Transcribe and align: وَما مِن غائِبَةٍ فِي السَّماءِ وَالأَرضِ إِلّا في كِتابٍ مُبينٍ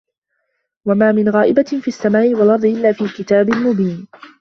وَما 0.85 1.11
مِن 1.11 1.29
غائِبَةٍ 1.29 1.79
فِي 1.81 1.87
السَّماءِ 1.87 2.33
وَالأَرضِ 2.35 2.65
إِلّا 2.65 2.91
في 2.91 3.07
كِتابٍ 3.17 3.49
مُبينٍ 3.49 4.07